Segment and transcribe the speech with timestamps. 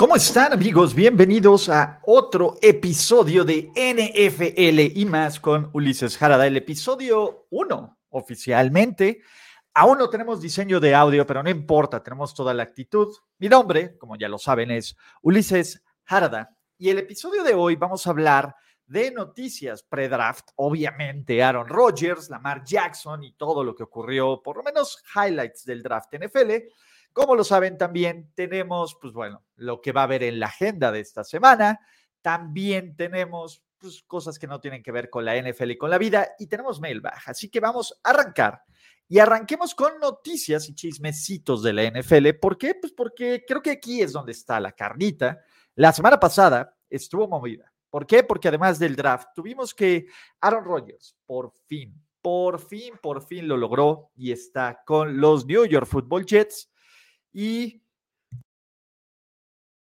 [0.00, 0.94] ¿Cómo están amigos?
[0.94, 9.20] Bienvenidos a otro episodio de NFL y más con Ulises Jarada, el episodio 1 oficialmente.
[9.74, 13.14] Aún no tenemos diseño de audio, pero no importa, tenemos toda la actitud.
[13.36, 18.06] Mi nombre, como ya lo saben, es Ulises Jarada y el episodio de hoy vamos
[18.06, 24.40] a hablar de noticias pre-draft, obviamente Aaron Rodgers, Lamar Jackson y todo lo que ocurrió,
[24.42, 26.52] por lo menos highlights del draft NFL
[27.12, 30.92] como lo saben también, tenemos, pues bueno, lo que va a haber en la agenda
[30.92, 31.80] de esta semana.
[32.22, 35.98] También tenemos pues, cosas que no tienen que ver con la NFL y con la
[35.98, 36.34] vida.
[36.38, 37.32] Y tenemos mail baja.
[37.32, 38.62] Así que vamos a arrancar.
[39.08, 42.28] Y arranquemos con noticias y chismecitos de la NFL.
[42.40, 42.76] ¿Por qué?
[42.76, 45.40] Pues porque creo que aquí es donde está la carnita.
[45.74, 47.72] La semana pasada estuvo movida.
[47.90, 48.22] ¿Por qué?
[48.22, 50.06] Porque además del draft, tuvimos que
[50.40, 55.64] Aaron Rodgers, por fin, por fin, por fin lo logró y está con los New
[55.64, 56.70] York Football Jets
[57.32, 57.82] y,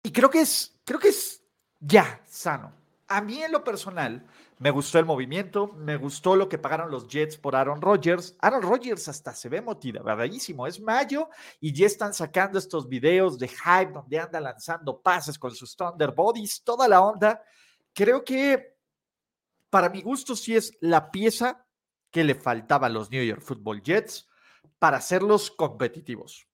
[0.03, 1.43] y creo que es, creo que es
[1.79, 2.73] ya sano.
[3.07, 4.25] A mí en lo personal
[4.59, 8.35] me gustó el movimiento, me gustó lo que pagaron los Jets por Aaron Rodgers.
[8.41, 10.65] Aaron Rodgers hasta se ve motivadísimo.
[10.65, 11.29] Es mayo
[11.59, 16.11] y ya están sacando estos videos de hype donde anda lanzando pases con sus Thunder
[16.11, 17.41] Bodies, toda la onda.
[17.93, 18.75] Creo que
[19.69, 21.65] para mi gusto sí es la pieza
[22.09, 24.27] que le faltaba a los New York Football Jets
[24.79, 26.46] para hacerlos competitivos.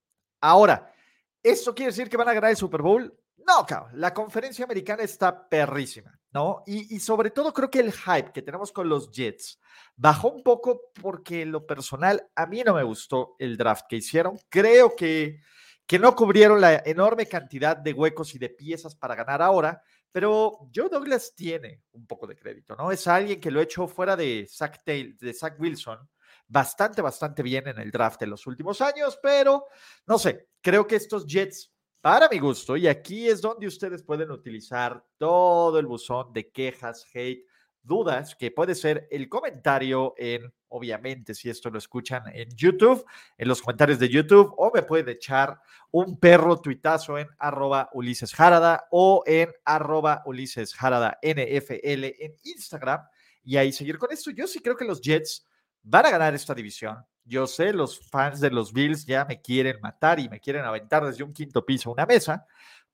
[0.44, 0.94] Ahora,
[1.42, 3.18] ¿esto quiere decir que van a ganar el Super Bowl?
[3.48, 6.64] No, cabrón, la conferencia americana está perrísima, ¿no?
[6.66, 9.58] Y, sobre todo creo que el hype que tenemos con los Jets
[9.96, 13.96] bajó un poco porque en lo personal a mí no me gustó el draft que
[13.96, 14.38] hicieron.
[14.50, 15.40] Creo que,
[15.88, 20.70] que no cubrieron la enorme cantidad de huecos y de piezas para ganar ahora, pero
[20.76, 22.92] Joe Douglas tiene un poco de crédito, ¿no?
[22.92, 26.00] Es alguien que lo hecho fuera de Zach, Taylor, de Zach Wilson
[26.48, 29.66] bastante, bastante bien en el draft en los últimos años, pero
[30.06, 34.32] no sé, creo que estos Jets, para mi gusto, y aquí es donde ustedes pueden
[34.32, 37.46] utilizar todo el buzón de quejas, hate,
[37.84, 43.06] dudas, que puede ser el comentario en, obviamente, si esto lo escuchan en YouTube,
[43.38, 45.60] en los comentarios de YouTube, o me pueden echar
[45.92, 53.02] un perro tuitazo en arroba Ulises Jarada o en arroba Ulises Jarada NFL en Instagram
[53.44, 54.32] y ahí seguir con esto.
[54.32, 55.46] Yo sí creo que los Jets
[55.84, 57.06] van a ganar esta división.
[57.26, 61.06] Yo sé, los fans de los Bills ya me quieren matar y me quieren aventar
[61.06, 62.46] desde un quinto piso a una mesa,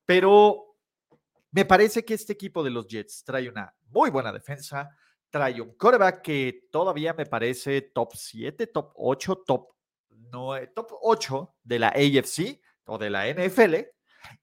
[0.06, 0.76] pero
[1.52, 4.90] me parece que este equipo de los Jets trae una muy buena defensa,
[5.30, 9.70] trae un quarterback que todavía me parece top 7, top 8, top,
[10.10, 13.76] 9, top 8 de la AFC o de la NFL.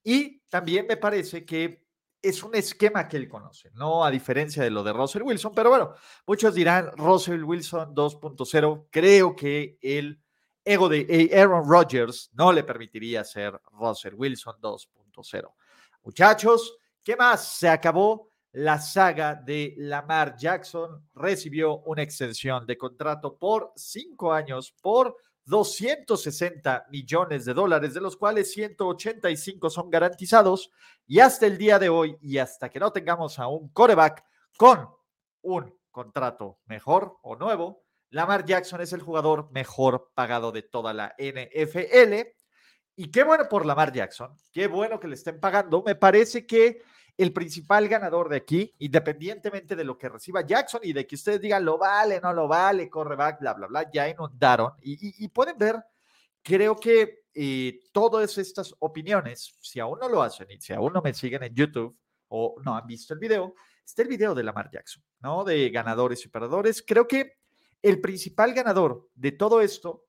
[0.02, 1.85] Y también me parece que
[2.28, 4.04] es un esquema que él conoce, ¿no?
[4.04, 5.94] A diferencia de lo de Russell Wilson, pero bueno,
[6.26, 10.20] muchos dirán Russell Wilson 2.0, creo que el
[10.64, 15.52] ego de eh, Aaron Rodgers no le permitiría ser Russell Wilson 2.0.
[16.02, 17.56] Muchachos, ¿qué más?
[17.56, 24.74] Se acabó la saga de Lamar Jackson, recibió una extensión de contrato por cinco años
[24.80, 25.16] por
[25.46, 30.70] 260 millones de dólares, de los cuales 185 son garantizados.
[31.06, 34.24] Y hasta el día de hoy, y hasta que no tengamos a un coreback
[34.56, 34.88] con
[35.42, 41.14] un contrato mejor o nuevo, Lamar Jackson es el jugador mejor pagado de toda la
[41.18, 42.28] NFL.
[42.96, 45.82] Y qué bueno por Lamar Jackson, qué bueno que le estén pagando.
[45.82, 46.82] Me parece que
[47.18, 51.40] el principal ganador de aquí, independientemente de lo que reciba Jackson y de que ustedes
[51.40, 54.72] digan lo vale, no lo vale, corre back, bla, bla, bla, ya inundaron.
[54.82, 55.82] Y, pueden ver,
[56.42, 61.00] creo que eh, todas estas opiniones, si aún no lo hacen y si aún no
[61.00, 61.96] me siguen en YouTube
[62.28, 63.54] o no han visto el video,
[63.84, 65.42] está el video de Lamar Jackson, ¿no?
[65.42, 66.82] De ganadores y perdedores.
[66.86, 67.38] Creo que
[67.80, 70.04] el principal ganador de todo esto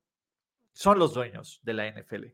[0.74, 2.26] son los dueños de la NFL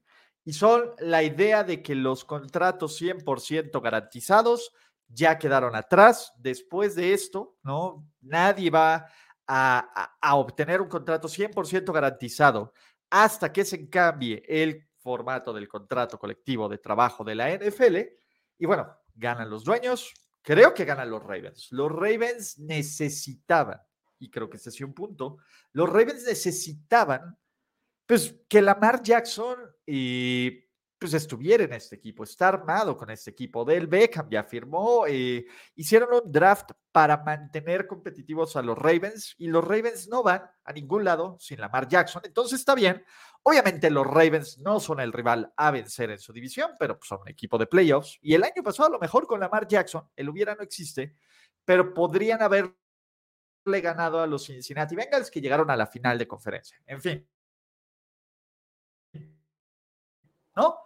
[0.46, 4.72] y son la idea de que los contratos 100% garantizados
[5.08, 6.34] ya quedaron atrás.
[6.38, 8.06] Después de esto, ¿no?
[8.22, 9.08] Nadie va
[9.48, 12.74] a, a, obtener un contrato 100% garantizado
[13.10, 17.98] hasta que se cambie el formato del contrato colectivo de trabajo de la NFL.
[18.58, 21.68] Y bueno, ganan los dueños, creo que ganan los Ravens.
[21.72, 23.80] Los Ravens necesitaban,
[24.20, 25.38] y creo que ese es un punto,
[25.74, 27.38] los Ravens necesitaban
[28.06, 30.64] pues que Lamar Jackson y
[31.04, 33.66] pues estuviera en este equipo, está armado con este equipo.
[33.66, 35.46] Del Beckham ya firmó, eh,
[35.76, 40.72] hicieron un draft para mantener competitivos a los Ravens y los Ravens no van a
[40.72, 43.04] ningún lado sin Lamar Jackson, entonces está bien.
[43.42, 47.28] Obviamente los Ravens no son el rival a vencer en su división, pero son un
[47.28, 50.56] equipo de playoffs y el año pasado a lo mejor con Lamar Jackson, el hubiera
[50.56, 51.18] no existe,
[51.66, 52.78] pero podrían haberle
[53.82, 56.82] ganado a los Cincinnati Bengals que llegaron a la final de conferencia.
[56.86, 57.28] En fin,
[60.56, 60.78] ¿no?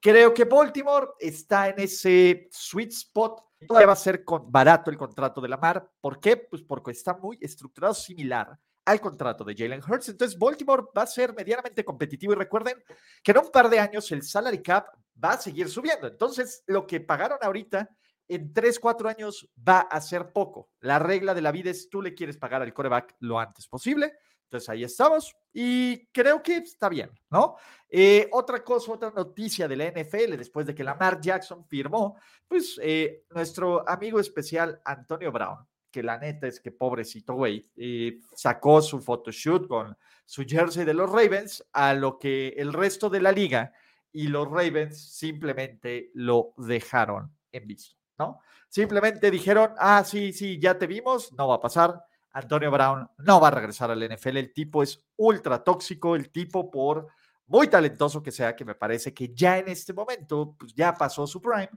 [0.00, 3.42] Creo que Baltimore está en ese sweet spot.
[3.66, 5.90] Todavía va a ser con, barato el contrato de Lamar.
[6.00, 6.36] ¿Por qué?
[6.36, 10.10] Pues porque está muy estructurado similar al contrato de Jalen Hurts.
[10.10, 12.82] Entonces, Baltimore va a ser medianamente competitivo y recuerden
[13.22, 14.88] que en un par de años el salary cap
[15.22, 16.06] va a seguir subiendo.
[16.06, 17.88] Entonces, lo que pagaron ahorita
[18.28, 20.70] en 3, 4 años va a ser poco.
[20.80, 24.12] La regla de la vida es tú le quieres pagar al coreback lo antes posible.
[24.54, 27.56] Entonces ahí estamos y creo que está bien, ¿no?
[27.88, 32.16] Eh, otra cosa, otra noticia de la NFL después de que Lamar Jackson firmó,
[32.46, 38.20] pues eh, nuestro amigo especial Antonio Brown que la neta es que pobrecito, güey, y
[38.34, 39.96] sacó su photoshoot con
[40.26, 43.72] su jersey de los Ravens, a lo que el resto de la liga
[44.10, 48.40] y los Ravens simplemente lo dejaron en visto, ¿no?
[48.68, 52.04] Simplemente dijeron, ah, sí, sí, ya te vimos, no va a pasar.
[52.34, 54.36] Antonio Brown no va a regresar al NFL.
[54.36, 57.06] El tipo es ultra tóxico, el tipo por
[57.46, 61.26] muy talentoso que sea, que me parece que ya en este momento, pues ya pasó
[61.26, 61.70] su prime,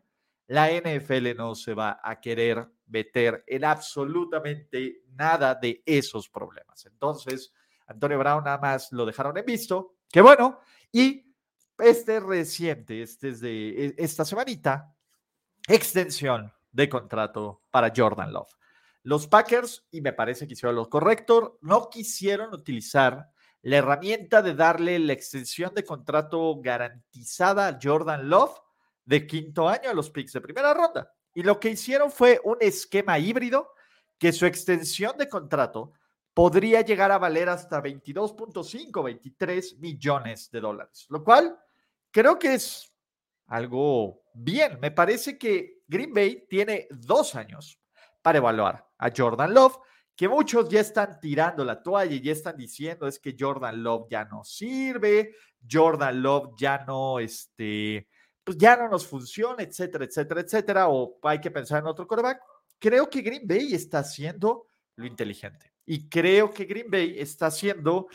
[0.48, 6.86] la NFL no se va a querer meter en absolutamente nada de esos problemas.
[6.86, 7.54] Entonces,
[7.86, 10.59] Antonio Brown nada más lo dejaron en visto, qué bueno,
[10.92, 11.36] y
[11.77, 14.95] este reciente, este es de e, esta semanita,
[15.68, 18.56] extensión de contrato para Jordan Love.
[19.07, 23.31] Los Packers, y me parece que hicieron lo correcto, no quisieron utilizar
[23.62, 28.59] la herramienta de darle la extensión de contrato garantizada a Jordan Love
[29.06, 31.09] de quinto año a los picks de primera ronda.
[31.33, 33.71] Y lo que hicieron fue un esquema híbrido
[34.18, 35.94] que su extensión de contrato
[36.33, 41.57] podría llegar a valer hasta 22.5, 23 millones de dólares, lo cual
[42.12, 42.94] creo que es
[43.45, 44.81] algo bien.
[44.81, 47.77] Me parece que Green Bay tiene dos años
[48.28, 49.78] para evaluar a Jordan Love,
[50.14, 54.08] que muchos ya están tirando la toalla y ya están diciendo es que Jordan Love
[54.10, 55.34] ya no sirve,
[55.72, 58.06] Jordan Love ya no, este,
[58.44, 62.42] pues ya no nos funciona, etcétera, etcétera, etcétera, o hay que pensar en otro quarterback.
[62.78, 68.10] Creo que Green Bay está haciendo lo inteligente y creo que Green Bay está haciendo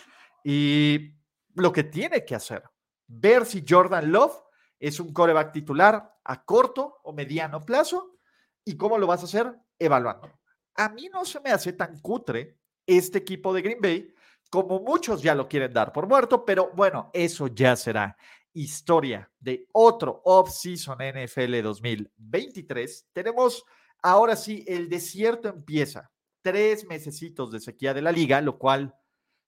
[0.45, 1.15] y
[1.55, 2.63] lo que tiene que hacer.
[3.07, 4.37] Ver si Jordan Love
[4.79, 8.19] es un coreback titular a corto o mediano plazo
[8.63, 10.31] y cómo lo vas a hacer evaluando.
[10.75, 14.15] A mí no se me hace tan cutre este equipo de Green Bay
[14.51, 18.17] como muchos ya lo quieren dar por muerto, pero bueno, eso ya será
[18.53, 23.09] historia de otro off-season NFL 2023.
[23.15, 23.65] Tenemos
[24.03, 26.11] ahora sí, el desierto empieza.
[26.43, 28.95] Tres mesecitos de sequía de la liga, lo cual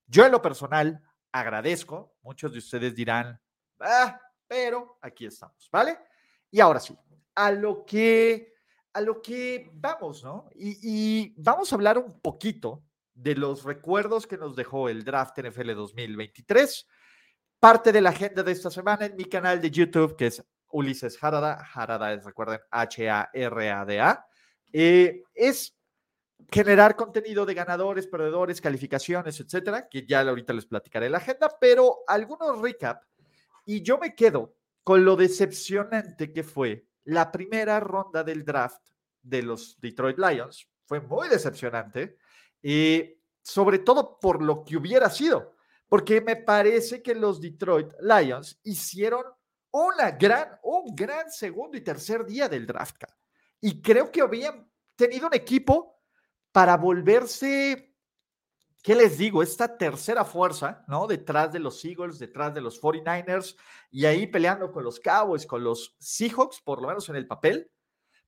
[0.07, 1.03] yo en lo personal
[1.33, 2.17] agradezco.
[2.23, 3.39] Muchos de ustedes dirán,
[3.81, 5.99] ah, pero aquí estamos, ¿vale?
[6.51, 6.97] Y ahora sí,
[7.35, 8.54] a lo que,
[8.95, 10.49] a lo que vamos, ¿no?
[10.55, 15.75] Y, vamos a hablar un poquito de los recuerdos que nos dejó el draft NFL
[15.75, 16.87] 2023
[17.61, 21.17] parte de la agenda de esta semana en mi canal de YouTube, que es Ulises
[21.23, 21.67] Harada.
[21.75, 24.27] Harada es, recuerden, H-A-R-A-D-A.
[24.73, 25.75] Eh, es
[26.51, 32.01] generar contenido de ganadores, perdedores, calificaciones, etcétera, que ya ahorita les platicaré la agenda, pero
[32.07, 33.03] algunos recap.
[33.65, 38.83] Y yo me quedo con lo decepcionante que fue la primera ronda del draft
[39.23, 40.69] de los Detroit Lions.
[40.85, 42.19] Fue muy decepcionante,
[42.63, 45.55] y sobre todo por lo que hubiera sido
[45.95, 49.23] porque me parece que los Detroit Lions hicieron
[49.71, 53.05] una gran, un gran segundo y tercer día del draft.
[53.61, 56.01] Y creo que habían tenido un equipo
[56.51, 57.94] para volverse,
[58.85, 59.43] ¿qué les digo?
[59.43, 61.07] Esta tercera fuerza, ¿no?
[61.07, 63.57] Detrás de los Eagles, detrás de los 49ers
[63.91, 67.71] y ahí peleando con los Cowboys, con los Seahawks, por lo menos en el papel,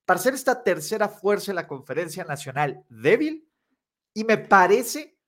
[0.03, 3.47] para ser esta tercera fuerza en la conferencia nacional débil.
[4.15, 5.19] Y me parece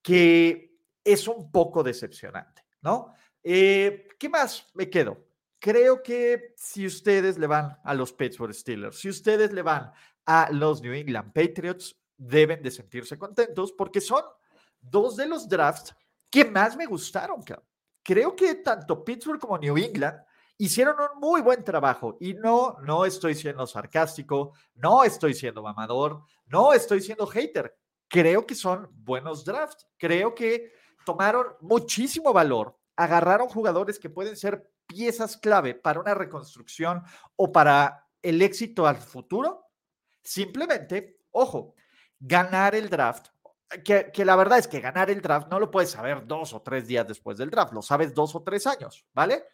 [0.00, 3.12] que es un poco decepcionante, ¿no?
[3.42, 5.26] Eh, ¿Qué más me quedo?
[5.58, 9.92] Creo que si ustedes le van a los Pittsburgh Steelers, si ustedes le van
[10.24, 14.24] a los New England Patriots, deben de sentirse contentos porque son
[14.90, 15.94] dos de los drafts
[16.30, 17.42] que más me gustaron.
[18.02, 20.20] Creo que tanto Pittsburgh como New England
[20.58, 26.22] hicieron un muy buen trabajo y no, no estoy siendo sarcástico, no estoy siendo mamador,
[26.46, 27.76] no estoy siendo hater.
[28.08, 29.86] Creo que son buenos drafts.
[29.96, 30.72] Creo que
[31.04, 37.02] tomaron muchísimo valor, agarraron jugadores que pueden ser piezas clave para una reconstrucción
[37.36, 39.66] o para el éxito al futuro.
[40.22, 41.74] Simplemente, ojo,
[42.18, 43.28] ganar el draft,
[43.82, 46.62] que, que, la verdad es que ganar el draft no lo puedes saber dos o
[46.62, 49.44] tres días después del draft, lo sabes dos o tres años, ¿vale?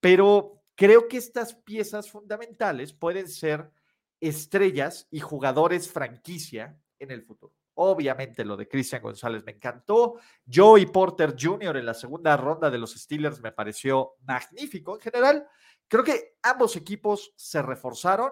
[0.00, 3.70] Pero creo que estas piezas fundamentales pueden ser
[4.20, 7.54] estrellas y jugadores franquicia en el futuro.
[7.74, 10.16] Obviamente lo de Cristian González me encantó.
[10.52, 11.76] Joey Porter Jr.
[11.76, 14.96] en la segunda ronda de los Steelers me pareció magnífico.
[14.96, 15.48] En general,
[15.88, 18.30] Creo que ambos equipos se reforzaron.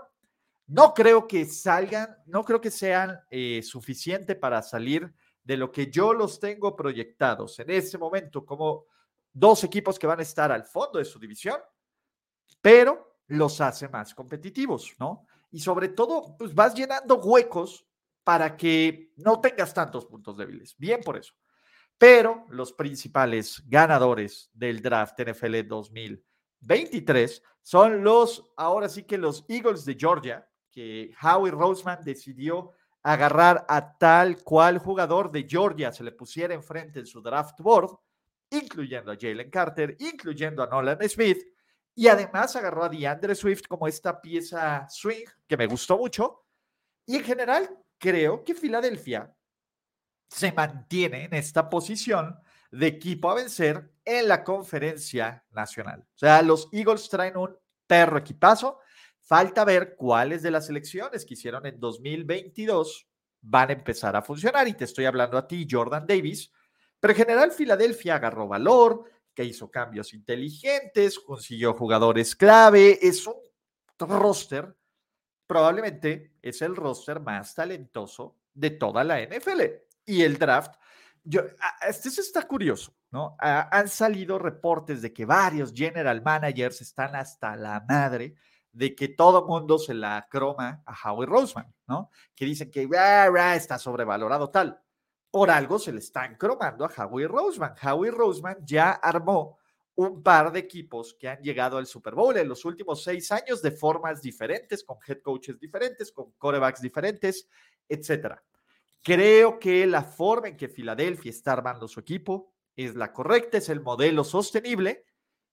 [0.67, 5.13] No creo que salgan, no creo que sean eh, suficiente para salir
[5.47, 8.87] de lo que yo los tengo proyectados en este momento como
[9.33, 11.61] dos equipos que van a estar al fondo de su división,
[12.61, 15.25] pero los hace más competitivos, ¿no?
[15.53, 17.87] Y sobre todo, pues vas llenando huecos
[18.25, 20.75] para que no tengas tantos puntos débiles.
[20.77, 21.33] Bien por eso.
[21.97, 29.85] Pero los principales ganadores del draft NFL 2023 son los, ahora sí que los Eagles
[29.85, 32.73] de Georgia, que Howie Roseman decidió
[33.13, 37.97] agarrar a tal cual jugador de Georgia se le pusiera enfrente en su draft board,
[38.51, 41.39] incluyendo a Jalen Carter, incluyendo a Nolan Smith,
[41.95, 46.47] y además agarró a DeAndre Swift como esta pieza swing que me gustó mucho.
[47.07, 49.33] Y en general, creo que Filadelfia
[50.29, 52.37] se mantiene en esta posición
[52.73, 56.01] de equipo a vencer en la conferencia nacional.
[56.01, 58.81] O sea, los Eagles traen un perro equipazo.
[59.27, 63.09] Falta ver cuáles de las elecciones que hicieron en 2022
[63.41, 64.69] van a empezar a funcionar.
[64.69, 66.53] Y te estoy hablando a ti, Jordan Davis.
[67.01, 69.03] Pero en general, Filadelfia agarró valor,
[69.35, 73.01] que hizo cambios inteligentes, consiguió jugadores clave.
[73.03, 73.35] Es un
[73.99, 74.77] roster,
[75.45, 79.63] probablemente es el roster más talentoso de toda la NFL
[80.05, 80.77] y el draft.
[81.25, 81.43] Yo,
[81.85, 83.37] este está curioso, ¿no?
[83.41, 88.37] han salido reportes de que varios general managers están hasta la madre
[88.77, 92.11] de que todo mundo se la croma a Howie Roseman, ¿no?
[92.35, 92.87] Que dicen que
[93.55, 94.79] está sobrevalorado tal.
[95.31, 97.75] Por algo se le están cromando a Howie Roseman.
[97.83, 99.59] Howie Roseman ya armó
[99.95, 103.63] un par de equipos que han llegado al Super Bowl en los últimos seis años
[103.63, 107.49] de formas diferentes, con head coaches diferentes, con corebacks diferentes,
[107.89, 108.45] etcétera.
[109.03, 113.71] Creo que la forma en que Filadelfia está armando su equipo es la correcta, es
[113.71, 115.07] el modelo sostenible.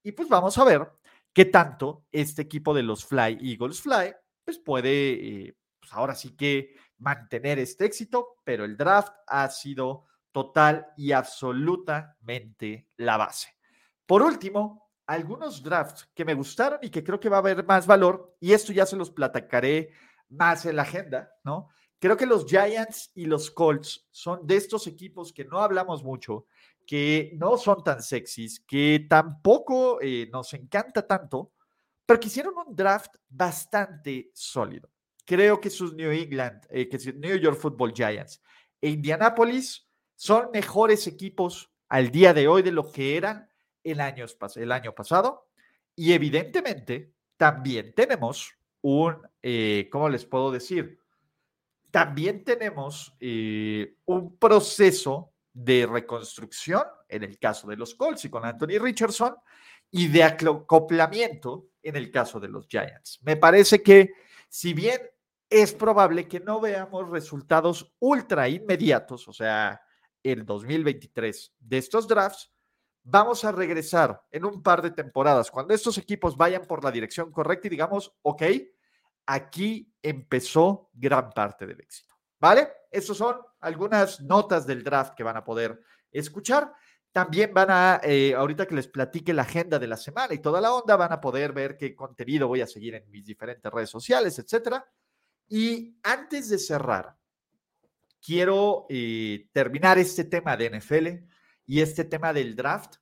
[0.03, 0.91] Y pues vamos a ver
[1.33, 4.13] qué tanto este equipo de los Fly Eagles Fly,
[4.45, 10.05] pues puede, eh, pues ahora sí que mantener este éxito, pero el draft ha sido
[10.31, 13.49] total y absolutamente la base.
[14.05, 17.85] Por último, algunos drafts que me gustaron y que creo que va a haber más
[17.85, 19.91] valor, y esto ya se los platicaré
[20.29, 21.69] más en la agenda, ¿no?
[21.99, 26.47] Creo que los Giants y los Colts son de estos equipos que no hablamos mucho,
[26.85, 31.53] que no son tan sexys, que tampoco eh, nos encanta tanto,
[32.05, 34.89] pero que hicieron un draft bastante sólido.
[35.25, 38.41] Creo que sus New England, eh, que sus New York Football Giants
[38.81, 43.49] e Indianapolis son mejores equipos al día de hoy de lo que eran
[43.83, 44.25] el año,
[44.55, 45.47] el año pasado.
[45.95, 50.99] Y evidentemente también tenemos un, eh, ¿cómo les puedo decir?
[51.91, 58.79] También tenemos un proceso de reconstrucción, en el caso de los Colts y con Anthony
[58.79, 59.36] Richardson,
[59.91, 63.19] y de acoplamiento en el caso de los Giants.
[63.24, 64.12] Me parece que
[64.50, 65.00] si bien
[65.50, 69.79] es probable que no veamos resultados ultra inmediatos, o sea,
[70.24, 72.51] el 2023 de estos drafts,
[73.03, 77.31] vamos a regresar en un par de temporadas, cuando estos equipos vayan por la dirección
[77.31, 78.43] correcta y digamos, ok,
[79.25, 82.12] aquí empezó gran parte del éxito.
[82.43, 82.73] ¿Vale?
[82.91, 85.79] Estas son algunas notas del draft que van a poder
[86.12, 86.73] escuchar.
[87.09, 90.59] También van a, eh, ahorita que les platique la agenda de la semana y toda
[90.59, 93.89] la onda, van a poder ver qué contenido voy a seguir en mis diferentes redes
[93.89, 94.85] sociales, etcétera.
[95.47, 97.15] Y antes de cerrar,
[98.21, 101.07] quiero eh, terminar este tema de NFL
[101.65, 102.97] y este tema del draft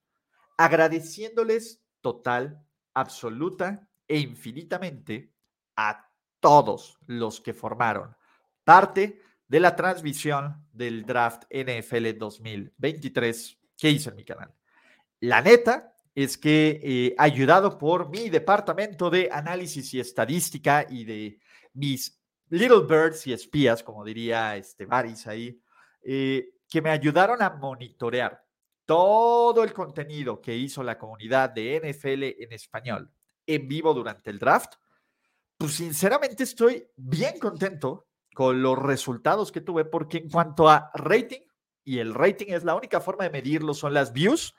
[0.55, 5.33] agradeciéndoles total, absoluta e infinitamente
[5.77, 8.15] a todos los que formaron
[8.63, 9.21] parte
[9.51, 14.55] de la transmisión del draft NFL 2023 que hice en mi canal.
[15.19, 21.39] La neta es que eh, ayudado por mi departamento de análisis y estadística y de
[21.73, 22.17] mis
[22.47, 25.61] little birds y espías, como diría este Baris ahí,
[26.01, 28.41] eh, que me ayudaron a monitorear
[28.85, 33.11] todo el contenido que hizo la comunidad de NFL en español
[33.45, 34.75] en vivo durante el draft
[35.57, 41.41] pues sinceramente estoy bien contento con los resultados que tuve, porque en cuanto a rating,
[41.83, 44.55] y el rating es la única forma de medirlo, son las views,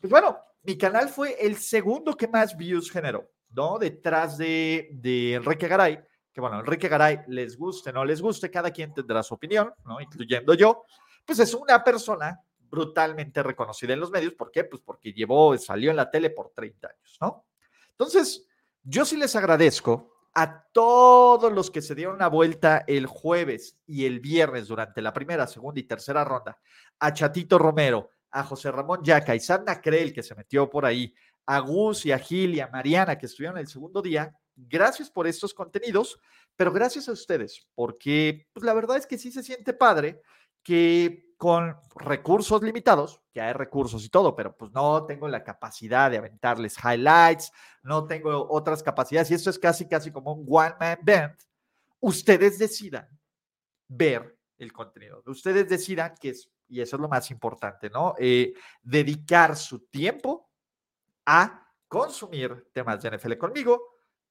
[0.00, 3.78] pues bueno, mi canal fue el segundo que más views generó, ¿no?
[3.78, 6.00] Detrás de, de Enrique Garay,
[6.32, 10.00] que bueno, Enrique Garay, les guste, no les guste, cada quien tendrá su opinión, ¿no?
[10.00, 10.84] Incluyendo yo,
[11.24, 14.64] pues es una persona brutalmente reconocida en los medios, ¿por qué?
[14.64, 17.46] Pues porque llevó, salió en la tele por 30 años, ¿no?
[17.90, 18.46] Entonces,
[18.82, 24.04] yo sí les agradezco a todos los que se dieron una vuelta el jueves y
[24.04, 26.58] el viernes durante la primera, segunda y tercera ronda,
[26.98, 31.14] a Chatito Romero, a José Ramón Yaca y Sandra Creel, que se metió por ahí,
[31.46, 34.30] a Gus y a Gil y a Mariana que estuvieron el segundo día.
[34.54, 36.20] Gracias por estos contenidos,
[36.54, 40.20] pero gracias a ustedes, porque pues, la verdad es que sí se siente padre
[40.62, 46.10] que con recursos limitados, que hay recursos y todo, pero pues no tengo la capacidad
[46.10, 47.52] de aventarles highlights,
[47.82, 51.36] no tengo otras capacidades, y esto es casi, casi como un one-man band,
[52.00, 53.06] ustedes decidan
[53.86, 58.14] ver el contenido, ustedes decidan que es, y eso es lo más importante, ¿no?
[58.18, 60.50] Eh, dedicar su tiempo
[61.26, 63.82] a consumir temas de NFL conmigo,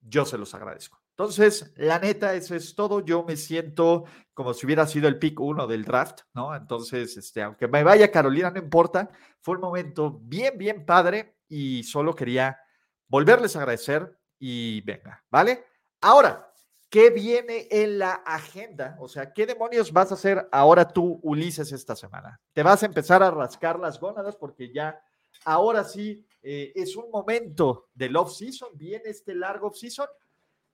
[0.02, 1.05] yo se los agradezco.
[1.18, 3.00] Entonces, la neta, eso es todo.
[3.00, 4.04] Yo me siento
[4.34, 6.54] como si hubiera sido el pick uno del draft, ¿no?
[6.54, 9.10] Entonces, este, aunque me vaya Carolina, no importa.
[9.40, 12.60] Fue un momento bien, bien padre y solo quería
[13.08, 15.64] volverles a agradecer y venga, ¿vale?
[16.02, 16.52] Ahora,
[16.90, 18.98] ¿qué viene en la agenda?
[19.00, 22.42] O sea, ¿qué demonios vas a hacer ahora tú, Ulises, esta semana?
[22.52, 25.02] ¿Te vas a empezar a rascar las gónadas porque ya,
[25.46, 30.08] ahora sí, eh, es un momento del off-season, viene este largo off-season?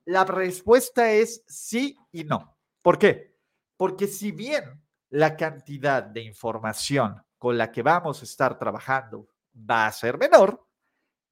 [0.05, 2.57] La respuesta es sí y no.
[2.81, 3.37] ¿Por qué?
[3.77, 9.87] Porque si bien la cantidad de información con la que vamos a estar trabajando va
[9.87, 10.65] a ser menor,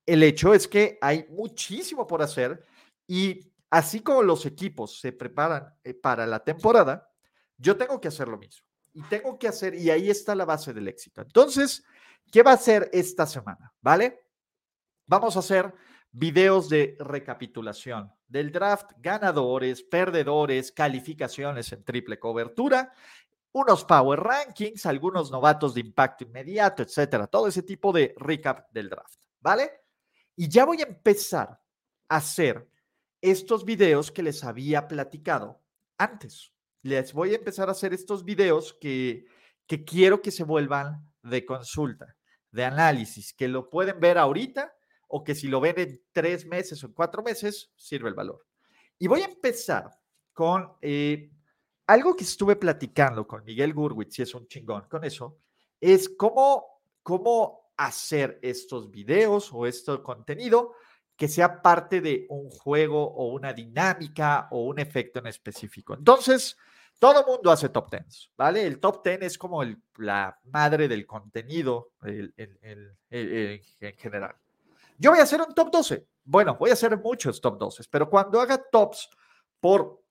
[0.06, 2.66] el hecho es que hay muchísimo por hacer
[3.08, 7.10] y así como los equipos se preparan eh, para la temporada,
[7.58, 8.68] yo tengo que hacer lo mismo.
[8.94, 11.22] Y tengo que hacer, y ahí está la base del éxito.
[11.22, 11.84] Entonces,
[12.32, 13.72] ¿qué va a hacer esta semana?
[13.82, 14.26] ¿Vale?
[15.06, 15.74] Vamos a hacer
[16.12, 22.94] videos de recapitulación del draft, ganadores, perdedores, calificaciones en triple cobertura,
[23.52, 28.90] unos power rankings, algunos novatos de impacto inmediato, etcétera, todo ese tipo de recap del
[28.90, 29.72] draft, ¿vale?
[30.36, 31.60] Y ya voy a empezar
[32.08, 32.68] a hacer
[33.22, 35.62] estos videos que les había platicado
[35.98, 36.54] antes.
[36.84, 39.26] Les voy a empezar a hacer estos videos que,
[39.68, 42.16] que quiero que se vuelvan de consulta,
[42.52, 44.74] de análisis, que lo pueden ver ahorita
[45.10, 48.46] o que si lo ven en tres meses o en cuatro meses, sirve el valor.
[48.98, 49.90] Y voy a empezar
[50.34, 51.32] con eh,
[51.88, 55.40] algo que estuve platicando con Miguel Gurwitz, y es un chingón con eso,
[55.82, 60.74] es cómo, cómo hacer estos videos o este contenido
[61.16, 65.94] que sea parte de un juego o una dinámica o un efecto en específico.
[65.94, 66.56] Entonces,
[67.00, 68.66] todo mundo hace top tens, ¿vale?
[68.66, 69.64] El top ten es como
[69.98, 73.64] la madre del contenido en
[73.98, 74.36] general.
[75.02, 76.06] Yo voy a hacer un top 12.
[76.26, 79.10] Bueno, voy a hacer muchos top 12, pero cuando haga tops
[79.62, 80.04] por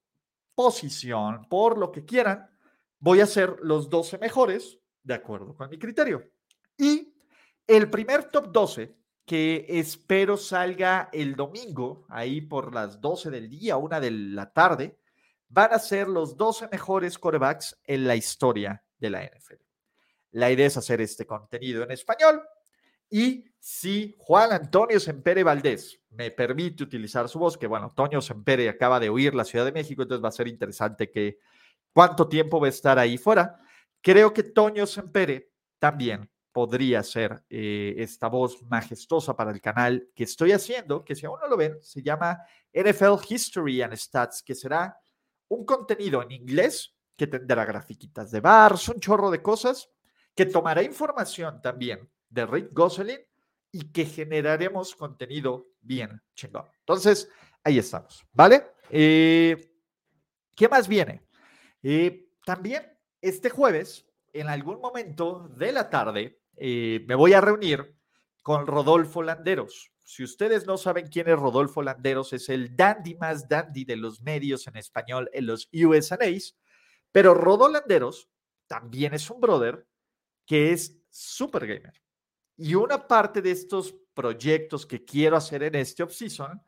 [0.55, 2.49] posición, por lo que quieran,
[2.97, 6.23] voy a hacer los 12 mejores de acuerdo con mi criterio.
[6.75, 7.13] Y
[7.67, 13.77] el primer top 12, que espero salga el domingo, ahí por las 12 del día,
[13.77, 14.97] una de la tarde,
[15.49, 19.61] van a ser los 12 mejores corebacks en la historia de la NFL.
[20.31, 22.41] La idea es hacer este contenido en español
[23.09, 28.69] y si Juan Antonio Sempere Valdés me permite utilizar su voz, que bueno, Toño Sempere
[28.69, 31.39] acaba de huir la Ciudad de México, entonces va a ser interesante que
[31.93, 33.59] cuánto tiempo va a estar ahí fuera.
[34.01, 40.23] Creo que Toño Sempere también podría ser eh, esta voz majestuosa para el canal que
[40.23, 42.39] estoy haciendo, que si aún no lo ven, se llama
[42.73, 44.97] NFL History and Stats, que será
[45.49, 49.89] un contenido en inglés que tendrá grafiquitas de bars, un chorro de cosas,
[50.33, 53.19] que tomará información también de Rick Gosselin
[53.71, 56.65] y que generaremos contenido bien chingón.
[56.79, 57.29] Entonces,
[57.63, 58.63] ahí estamos, ¿vale?
[58.89, 59.73] Eh,
[60.55, 61.23] ¿Qué más viene?
[61.83, 62.83] Eh, también
[63.21, 67.95] este jueves, en algún momento de la tarde, eh, me voy a reunir
[68.41, 69.91] con Rodolfo Landeros.
[70.03, 74.21] Si ustedes no saben quién es Rodolfo Landeros, es el dandy más dandy de los
[74.21, 76.57] medios en español en los USAs,
[77.11, 78.29] pero Rodolfo Landeros
[78.67, 79.85] también es un brother
[80.45, 81.93] que es super gamer.
[82.61, 86.61] Y una parte de estos proyectos que quiero hacer en este off-season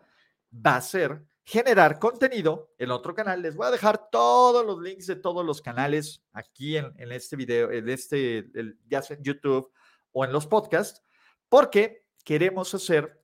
[0.53, 3.41] va a ser generar contenido en otro canal.
[3.41, 7.69] Les voy a dejar todos los links de todos los canales aquí en, este video,
[7.69, 8.49] en este,
[8.87, 9.69] ya sea en YouTube
[10.13, 11.03] o en los podcasts,
[11.49, 13.21] porque queremos hacer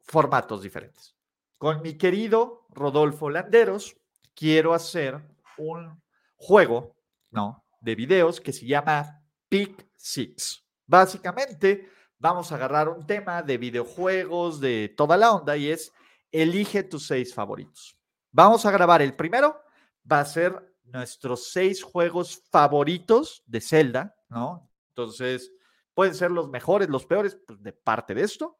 [0.00, 1.14] formatos diferentes.
[1.56, 3.96] Con mi querido Rodolfo Landeros,
[4.34, 5.22] quiero hacer
[5.56, 6.02] un
[6.34, 6.96] juego,
[7.30, 7.64] ¿no?
[7.80, 10.61] De videos que se llama Pick Six.
[10.92, 15.90] Básicamente, vamos a agarrar un tema de videojuegos, de toda la onda, y es
[16.30, 17.96] elige tus seis favoritos.
[18.30, 19.58] Vamos a grabar el primero,
[20.04, 24.70] va a ser nuestros seis juegos favoritos de Zelda, ¿no?
[24.88, 25.50] Entonces,
[25.94, 28.58] pueden ser los mejores, los peores, pues, de parte de esto,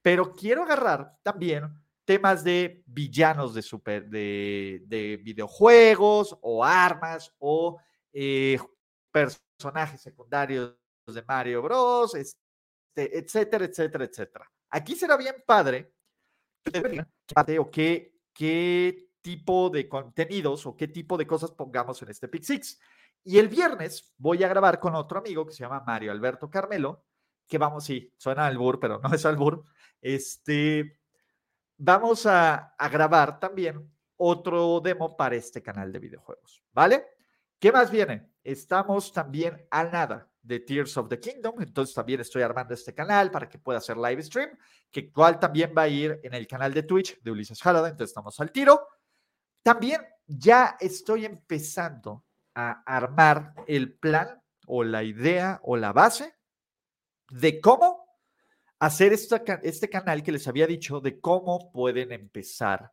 [0.00, 7.78] pero quiero agarrar también temas de villanos de, super, de, videojuegos o armas o
[8.14, 8.58] eh,
[9.12, 10.74] personajes secundarios
[11.14, 12.36] de Mario Bros, este,
[12.96, 14.50] etcétera, etcétera, etcétera.
[14.70, 15.92] Aquí será bien padre
[17.58, 22.42] o qué, qué tipo de contenidos o qué tipo de cosas pongamos en este Pick
[22.42, 22.80] Six.
[23.22, 27.04] Y el viernes voy a grabar con otro amigo que se llama Mario Alberto Carmelo,
[27.46, 29.64] que vamos, sí, suena albur, pero no es albur.
[30.00, 31.00] Este,
[31.76, 37.06] vamos a, a grabar también otro demo para este canal de videojuegos, ¿vale?
[37.58, 38.30] ¿Qué más viene?
[38.46, 43.28] Estamos también a nada de Tears of the Kingdom, entonces también estoy armando este canal
[43.32, 44.50] para que pueda hacer live stream,
[44.88, 48.10] que cual también va a ir en el canal de Twitch de Ulises Jalada, entonces
[48.10, 48.86] estamos al tiro.
[49.64, 56.36] También ya estoy empezando a armar el plan o la idea o la base
[57.28, 58.06] de cómo
[58.78, 62.92] hacer este canal que les había dicho, de cómo pueden empezar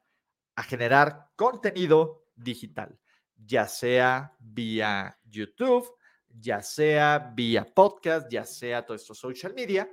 [0.56, 3.00] a generar contenido digital,
[3.36, 5.88] ya sea vía YouTube,
[6.30, 9.90] ya sea vía podcast, ya sea todo esto social media.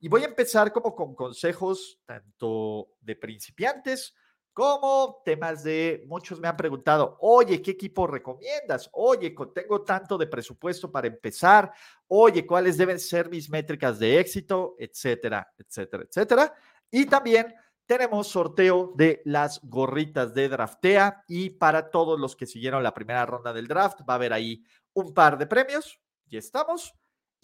[0.00, 4.14] Y voy a empezar como con consejos tanto de principiantes
[4.52, 8.90] como temas de, muchos me han preguntado, oye, ¿qué equipo recomiendas?
[8.92, 11.72] Oye, tengo tanto de presupuesto para empezar.
[12.08, 14.76] Oye, ¿cuáles deben ser mis métricas de éxito?
[14.78, 16.54] Etcétera, etcétera, etcétera.
[16.90, 17.54] Y también
[17.86, 23.26] tenemos sorteo de las gorritas de Draftea y para todos los que siguieron la primera
[23.26, 26.00] ronda del draft va a haber ahí un par de premios.
[26.28, 26.94] Y estamos.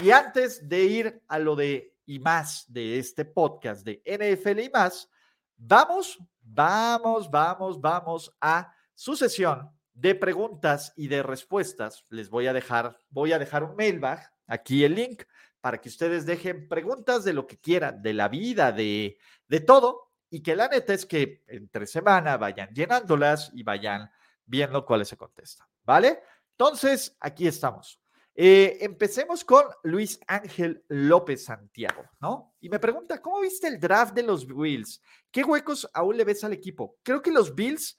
[0.02, 4.70] Y antes de ir a lo de y más de este podcast de NFL y
[4.70, 5.10] más,
[5.56, 12.06] vamos, vamos, vamos, vamos a su sesión de preguntas y de respuestas.
[12.08, 15.24] Les voy a dejar, voy a dejar un mailbag, aquí el link,
[15.60, 20.07] para que ustedes dejen preguntas de lo que quieran, de la vida, de, de todo,
[20.30, 24.10] y que la neta es que entre semana vayan llenándolas y vayan
[24.44, 26.20] viendo cuáles se contestan, ¿vale?
[26.52, 28.00] Entonces, aquí estamos.
[28.34, 32.54] Eh, empecemos con Luis Ángel López Santiago, ¿no?
[32.60, 35.02] Y me pregunta, ¿cómo viste el draft de los Bills?
[35.30, 36.98] ¿Qué huecos aún le ves al equipo?
[37.02, 37.96] Creo que los Bills,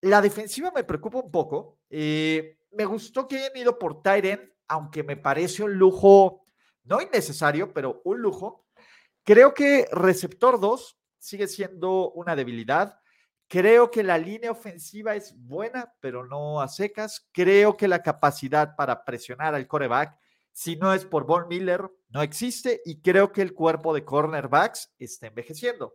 [0.00, 1.80] la defensiva me preocupa un poco.
[1.90, 6.46] Eh, me gustó que hayan ido por Tyren, aunque me parece un lujo,
[6.84, 8.66] no innecesario, pero un lujo.
[9.24, 13.00] Creo que receptor 2 sigue siendo una debilidad.
[13.48, 17.28] Creo que la línea ofensiva es buena, pero no a secas.
[17.32, 20.18] Creo que la capacidad para presionar al coreback,
[20.52, 22.82] si no es por Von Miller, no existe.
[22.84, 25.94] Y creo que el cuerpo de cornerbacks está envejeciendo.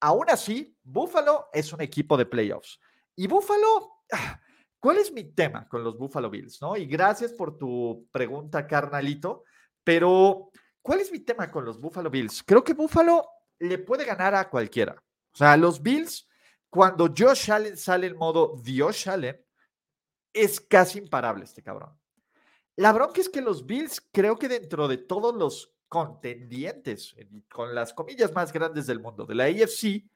[0.00, 2.78] Aún así, Buffalo es un equipo de playoffs.
[3.16, 4.40] Y Buffalo, ah,
[4.78, 6.62] ¿cuál es mi tema con los Buffalo Bills?
[6.62, 6.76] ¿no?
[6.76, 9.42] Y gracias por tu pregunta, carnalito.
[9.82, 12.44] Pero, ¿cuál es mi tema con los Buffalo Bills?
[12.44, 13.26] Creo que Buffalo
[13.60, 15.00] le puede ganar a cualquiera.
[15.32, 16.26] O sea, los Bills
[16.70, 19.44] cuando Josh Allen sale en modo Dios Allen,
[20.32, 21.98] es casi imparable este cabrón.
[22.76, 27.16] La bronca es que los Bills, creo que dentro de todos los contendientes,
[27.52, 30.08] con las comillas más grandes del mundo, de la AFC,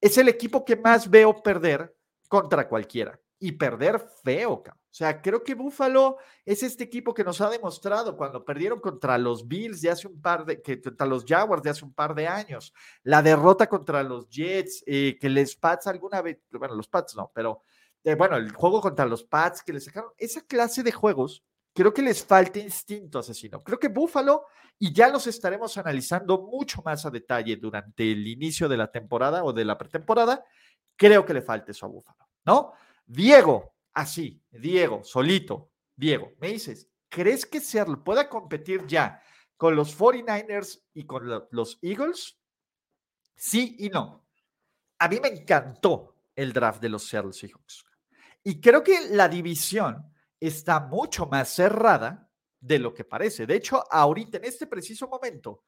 [0.00, 1.94] es el equipo que más veo perder
[2.28, 3.20] contra cualquiera.
[3.38, 4.85] Y perder feo, cabrón.
[4.96, 9.18] O sea, creo que Buffalo es este equipo que nos ha demostrado cuando perdieron contra
[9.18, 12.14] los Bills de hace un par de, que, contra los Jaguars de hace un par
[12.14, 16.88] de años, la derrota contra los Jets, eh, que les Pats alguna vez, bueno, los
[16.88, 17.60] Pats no, pero
[18.04, 21.92] eh, bueno, el juego contra los Pats que les sacaron, esa clase de juegos, creo
[21.92, 23.62] que les falta instinto asesino.
[23.62, 24.46] Creo que Buffalo,
[24.78, 29.44] y ya los estaremos analizando mucho más a detalle durante el inicio de la temporada
[29.44, 30.42] o de la pretemporada,
[30.96, 32.72] creo que le falta eso a Buffalo, ¿no?
[33.04, 39.22] Diego, así, Diego, solito, Diego, me dices, ¿crees que Seattle pueda competir ya
[39.56, 42.38] con los 49ers y con los Eagles?
[43.34, 44.28] Sí y no.
[44.98, 47.84] A mí me encantó el draft de los Seattle Seahawks.
[48.44, 52.30] Y creo que la división está mucho más cerrada
[52.60, 53.46] de lo que parece.
[53.46, 55.64] De hecho, ahorita, en este preciso momento,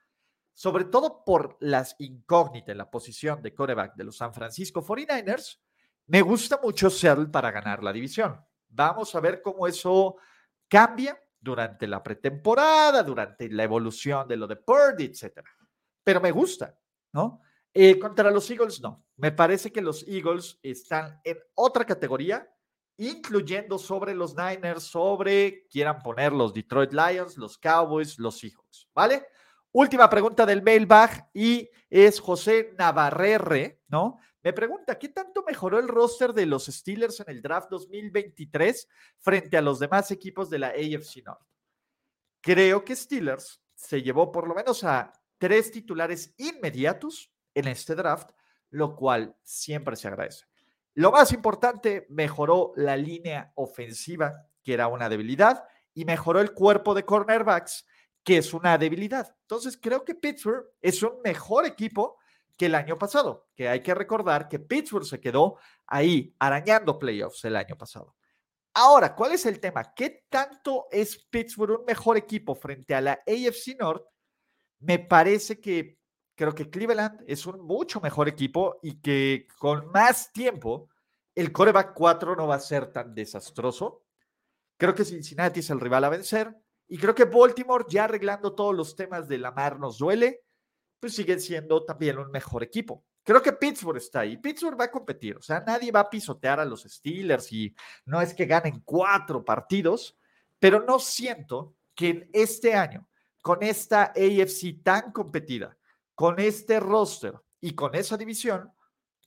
[0.53, 5.61] sobre todo por las incógnitas en la posición de coreback de los San Francisco 49ers,
[6.09, 8.39] me gusta mucho Seattle para ganar la división.
[8.69, 10.17] Vamos a ver cómo eso
[10.67, 15.41] cambia durante la pretemporada, durante la evolución de lo de Purdy, etc.
[16.03, 16.79] Pero me gusta,
[17.13, 17.43] ¿no?
[17.73, 19.05] Eh, contra los Eagles, no.
[19.17, 22.49] Me parece que los Eagles están en otra categoría,
[22.97, 29.27] incluyendo sobre los Niners, sobre, quieran poner los Detroit Lions, los Cowboys, los Seahawks, ¿vale?
[29.73, 34.19] Última pregunta del mailbag y es José Navarrere, ¿no?
[34.49, 39.59] Me pregunta, ¿qué tanto mejoró el roster de los Steelers en el draft 2023 frente
[39.59, 41.47] a los demás equipos de la AFC North?
[42.41, 48.31] Creo que Steelers se llevó por lo menos a tres titulares inmediatos en este draft,
[48.71, 50.47] lo cual siempre se agradece.
[50.95, 56.95] Lo más importante, mejoró la línea ofensiva, que era una debilidad, y mejoró el cuerpo
[56.95, 57.87] de cornerbacks,
[58.25, 59.37] que es una debilidad.
[59.43, 62.18] Entonces, creo que Pittsburgh es un mejor equipo
[62.59, 67.45] que el año pasado, que hay que recordar que Pittsburgh se quedó ahí arañando playoffs
[67.45, 68.17] el año pasado.
[68.75, 69.95] Ahora, ¿cuál es el tema?
[69.95, 74.05] ¿Qué tanto es Pittsburgh un mejor equipo frente a la AFC North?
[74.81, 75.99] Me parece que
[76.35, 80.89] creo que Cleveland es un mucho mejor equipo y que con más tiempo
[81.35, 84.05] el coreback 4 no va a ser tan desastroso.
[84.77, 86.57] Creo que Cincinnati es el rival a vencer
[86.89, 90.43] y creo que Baltimore ya arreglando todos los temas de la mar nos duele,
[91.01, 93.05] pues sigue siendo también un mejor equipo.
[93.23, 94.39] Creo que Pittsburgh está ahí.
[94.39, 95.37] Pittsburgh va a competir.
[95.37, 97.75] O sea, nadie va a pisotear a los Steelers y
[98.07, 100.17] no es que ganen cuatro partidos,
[100.59, 103.09] pero no siento que en este año,
[103.43, 105.77] con esta AFC tan competida,
[106.15, 108.73] con este roster y con esa división,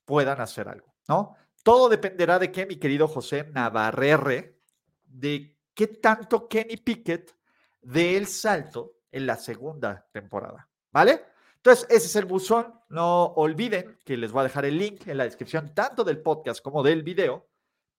[0.05, 1.35] puedan hacer algo, ¿no?
[1.63, 4.59] Todo dependerá de qué, mi querido José Navarrete,
[5.03, 7.35] de qué tanto Kenny Pickett
[7.81, 11.30] dé el salto en la segunda temporada, ¿vale?
[11.63, 12.73] Entonces, ese es el buzón.
[12.89, 16.61] No olviden que les voy a dejar el link en la descripción, tanto del podcast
[16.61, 17.47] como del video.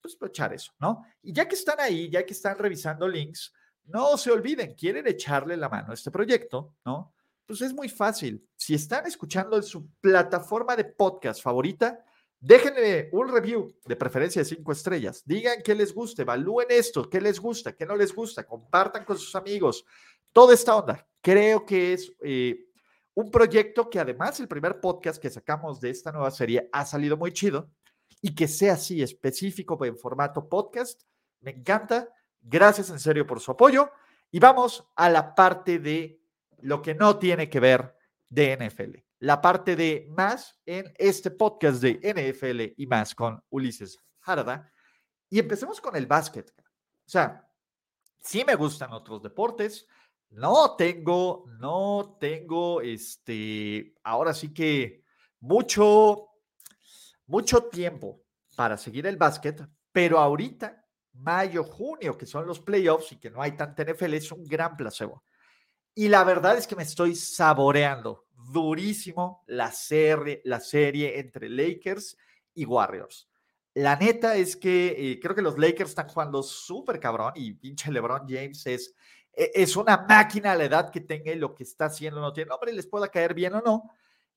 [0.01, 1.05] Pues echar eso, ¿no?
[1.23, 3.53] Y ya que están ahí, ya que están revisando links,
[3.85, 7.15] no se olviden, quieren echarle la mano a este proyecto, ¿no?
[7.47, 8.45] Pues es muy fácil.
[8.57, 12.05] Si están escuchando en su plataforma de podcast favorita,
[12.41, 15.23] déjenle un review de preferencia de cinco estrellas.
[15.25, 19.17] Digan qué les gusta, evalúen esto, qué les gusta, qué no les gusta, compartan con
[19.17, 19.85] sus amigos.
[20.33, 21.07] Toda esta onda.
[21.21, 22.72] Creo que es eh,
[23.15, 27.17] un proyecto que además el primer podcast que sacamos de esta nueva serie ha salido
[27.17, 27.71] muy chido
[28.21, 31.03] y que sea así específico en formato podcast.
[31.41, 32.09] Me encanta.
[32.41, 33.91] Gracias en serio por su apoyo.
[34.31, 36.21] Y vamos a la parte de
[36.61, 37.95] lo que no tiene que ver
[38.29, 38.99] de NFL.
[39.19, 44.73] La parte de más en este podcast de NFL y más con Ulises Jarada.
[45.29, 46.53] Y empecemos con el básquet.
[46.59, 47.49] O sea,
[48.21, 49.87] sí me gustan otros deportes,
[50.33, 55.05] no tengo, no tengo, este, ahora sí que
[55.41, 56.29] mucho,
[57.27, 58.23] mucho tiempo
[58.57, 63.43] para seguir el básquet, pero ahorita, mayo, junio, que son los playoffs y que no
[63.43, 65.23] hay tanta NFL, es un gran placebo.
[65.95, 72.17] Y la verdad es que me estoy saboreando durísimo la serie, la serie entre Lakers
[72.55, 73.29] y Warriors.
[73.75, 77.91] La neta es que eh, creo que los Lakers están jugando súper cabrón y pinche
[77.91, 78.95] LeBron James es
[79.33, 82.51] es una máquina a la edad que tenga y lo que está haciendo no tiene
[82.51, 83.91] nombre, les pueda caer bien o no.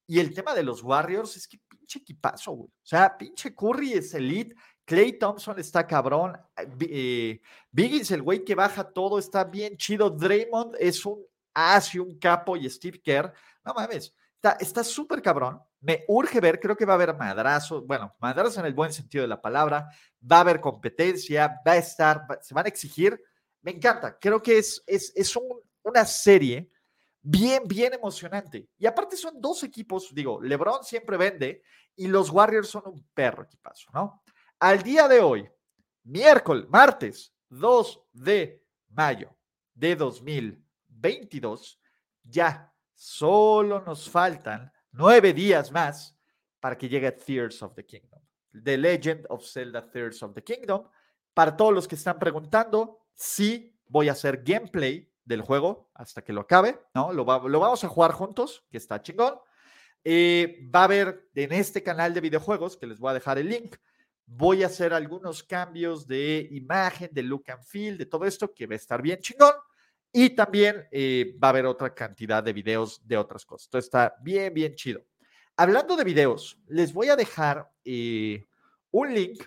[0.08, 2.70] Y el tema de los Warriors es que pinche equipazo, güey.
[2.70, 4.56] O sea, pinche Curry es elite,
[4.86, 6.38] Clay Thompson está cabrón,
[6.80, 12.20] eh, Biggins, el güey que baja todo, está bien chido, Draymond es un as un
[12.20, 14.14] capo y Steve Kerr, no mames,
[14.60, 15.60] está súper cabrón.
[15.82, 19.22] Me urge ver, creo que va a haber madrazos, bueno, madrazos en el buen sentido
[19.22, 19.88] de la palabra,
[20.22, 23.20] va a haber competencia, va a estar, se van a exigir
[23.66, 24.18] me encanta.
[24.20, 25.36] Creo que es, es, es
[25.82, 26.70] una serie
[27.20, 28.70] bien, bien emocionante.
[28.78, 31.64] Y aparte son dos equipos, digo, LeBron siempre vende
[31.96, 34.22] y los Warriors son un perro equipazo, ¿no?
[34.60, 35.50] Al día de hoy,
[36.04, 39.36] miércoles, martes 2 de mayo
[39.74, 41.82] de 2022,
[42.24, 46.16] ya solo nos faltan nueve días más
[46.60, 48.22] para que llegue Tears of the Kingdom.
[48.64, 50.88] The Legend of Zelda Tears of the Kingdom.
[51.34, 56.34] Para todos los que están preguntando, sí voy a hacer gameplay del juego hasta que
[56.34, 57.12] lo acabe, ¿no?
[57.12, 59.36] Lo, vamos a jugar juntos, que está chingón.
[60.04, 63.50] Eh, va a haber en este canal de videojuegos, que les voy a dejar el
[63.50, 63.76] link,
[64.28, 68.68] voy a hacer algunos cambios de imagen, de look and feel, de todo esto, que
[68.68, 69.54] va a estar bien chingón.
[70.12, 73.66] Y también eh, va a haber otra cantidad de videos de otras cosas.
[73.66, 75.04] Esto está bien, bien chido.
[75.58, 78.46] Hablando de videos, les voy a dejar eh,
[78.92, 79.44] un link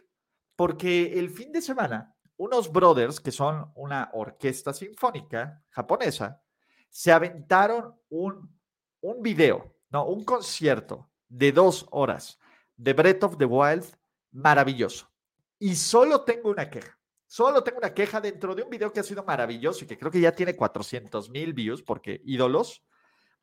[0.57, 6.43] porque el fin de semana unos brothers que son una orquesta sinfónica japonesa
[6.89, 8.59] se aventaron un,
[9.01, 12.39] un video, no, un concierto de dos horas
[12.77, 13.85] de Breath of the Wild
[14.33, 15.11] maravilloso.
[15.59, 16.97] Y solo tengo una queja.
[17.27, 20.11] Solo tengo una queja dentro de un video que ha sido maravilloso y que creo
[20.11, 22.83] que ya tiene 400 mil views porque ídolos.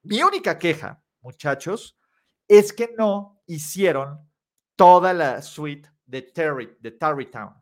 [0.02, 2.00] Mi única queja, muchachos,
[2.48, 4.28] es que no hicieron
[4.76, 7.54] toda la suite de Terry, de Tarrytown.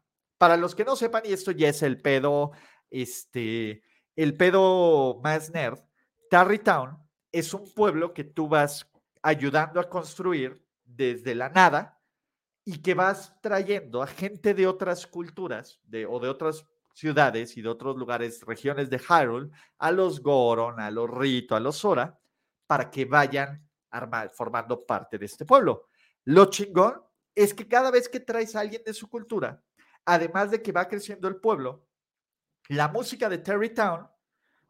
[0.43, 2.51] Para los que no sepan, y esto ya es el pedo,
[2.89, 3.81] este,
[4.13, 5.79] el pedo más nerd,
[6.29, 6.97] Tarrytown
[7.31, 8.85] es un pueblo que tú vas
[9.21, 11.97] ayudando a construir desde la nada
[12.65, 17.61] y que vas trayendo a gente de otras culturas de, o de otras ciudades y
[17.61, 22.19] de otros lugares, regiones de Hyrule, a los Goron, a los Rito, a los Sora,
[22.67, 23.65] para que vayan
[24.33, 25.87] formando parte de este pueblo.
[26.25, 27.01] Lo chingón
[27.33, 29.63] es que cada vez que traes a alguien de su cultura,
[30.05, 31.85] además de que va creciendo el pueblo,
[32.69, 34.07] la música de Terrytown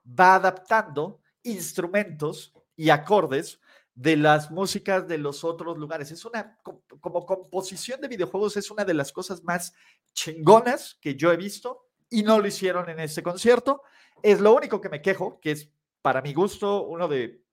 [0.07, 3.59] va adaptando instrumentos y acordes
[3.95, 6.11] de las músicas de los otros lugares.
[6.11, 6.57] Es una,
[6.99, 9.73] como composición de videojuegos, es una de las cosas más
[10.13, 13.83] chingonas que yo he visto y no lo hicieron en este concierto.
[14.21, 15.69] Es lo único que me quejo, que es
[16.01, 17.43] para mi gusto uno de,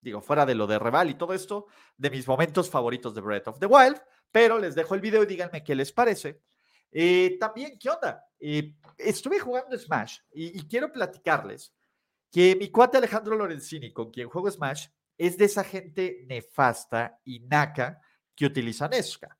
[0.00, 1.66] digo, fuera de lo de Reval y todo esto,
[1.96, 5.26] de mis momentos favoritos de Breath of the Wild, pero les dejo el video y
[5.26, 6.40] díganme qué les parece.
[6.92, 8.24] Eh, también, ¿qué onda?
[8.38, 11.72] Eh, estuve jugando Smash y, y quiero platicarles
[12.30, 14.86] que mi cuate Alejandro Lorenzini, con quien juego Smash,
[15.18, 18.00] es de esa gente nefasta y naca
[18.34, 19.36] que utiliza Nesca.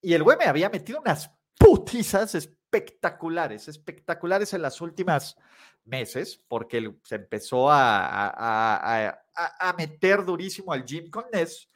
[0.00, 5.36] Y el güey me había metido unas putizas espectaculares, espectaculares en las últimas
[5.84, 11.68] meses, porque se empezó a, a, meter durísimo al gym con Nes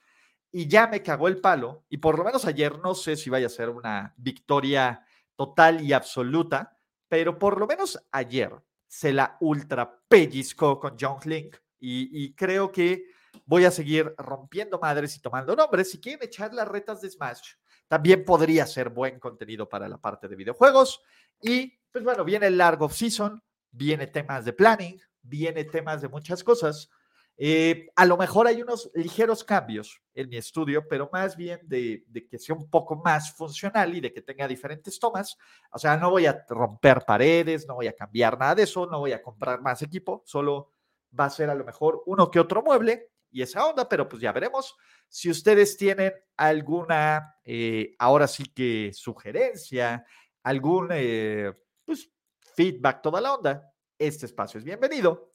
[0.51, 1.85] y ya me cagó el palo.
[1.89, 5.06] Y por lo menos ayer no sé si vaya a ser una victoria
[5.37, 8.53] total y absoluta, pero por lo menos ayer
[8.87, 13.05] se la ultra pellizcó con John Link y, y creo que
[13.45, 15.91] voy a seguir rompiendo madres y tomando nombres.
[15.91, 17.55] Si quieren echar las retas de Smash,
[17.89, 21.03] también podría ser buen contenido para la parte de videojuegos.
[21.41, 26.43] Y pues bueno, viene el largo season, viene temas de planning, viene temas de muchas
[26.43, 26.91] cosas.
[27.39, 32.05] Eh, a lo mejor hay unos ligeros cambios en mi estudio, pero más bien de,
[32.31, 35.37] que sea un poco más funcional y de que tenga diferentes tomas.
[35.71, 39.01] O sea, no voy a romper paredes, no voy a cambiar nada de eso, no
[39.01, 40.71] voy a comprar más equipo, solo
[41.19, 44.23] va a ser a lo mejor uno que otro mueble y esa onda, pero pues
[44.23, 44.75] ya veremos.
[45.09, 50.07] Si ustedes tienen alguna, eh, ahora sí que sugerencia,
[50.43, 51.53] algún eh,
[51.85, 52.11] pues,
[52.55, 55.33] feedback, toda la onda, este espacio es bienvenido.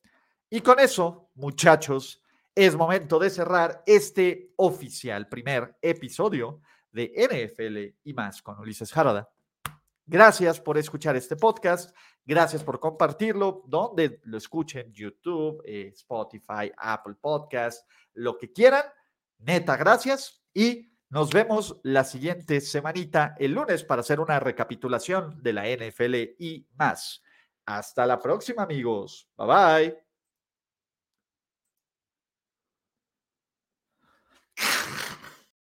[0.54, 2.22] Y con eso, muchachos,
[2.54, 6.60] es momento de cerrar este oficial primer episodio
[6.92, 9.30] de NFL y más con Ulises Jarada.
[10.06, 11.96] Gracias por escuchar este podcast.
[12.26, 18.84] Gracias por compartirlo, donde lo escuchen, YouTube, eh, Spotify, Apple Podcast, lo que quieran.
[19.40, 20.44] Neta, gracias.
[20.54, 26.36] Y nos vemos la siguiente semanita, el lunes, para hacer una recapitulación de la NFL
[26.40, 27.24] y más.
[27.66, 29.30] Hasta la próxima, amigos.
[29.38, 30.11] Bye bye.